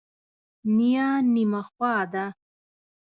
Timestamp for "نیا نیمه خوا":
0.75-1.95